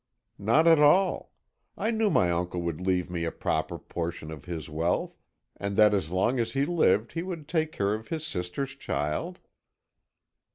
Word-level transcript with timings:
"Not 0.39 0.65
at 0.67 0.79
all. 0.79 1.31
I 1.77 1.91
knew 1.91 2.09
my 2.09 2.31
uncle 2.31 2.63
would 2.63 2.81
leave 2.81 3.07
me 3.07 3.23
a 3.23 3.31
proper 3.31 3.77
portion 3.77 4.31
of 4.31 4.45
his 4.45 4.67
wealth, 4.67 5.15
and 5.57 5.77
that 5.77 5.93
as 5.93 6.09
long 6.09 6.39
as 6.39 6.53
he 6.53 6.65
lived 6.65 7.11
he 7.11 7.21
would 7.21 7.47
take 7.47 7.71
care 7.71 7.93
of 7.93 8.07
his 8.07 8.25
sister's 8.25 8.73
child." 8.75 9.37